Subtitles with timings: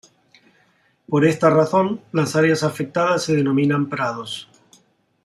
[1.07, 4.49] Por esta razón, las áreas afectadas se denominan prados.